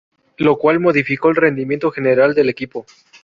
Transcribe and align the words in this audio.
Lo 0.37 0.57
cual 0.57 0.79
modificó 0.79 1.29
el 1.29 1.35
rendimiento 1.35 1.91
general 1.91 2.33
del 2.33 2.49
equipo. 2.49 2.87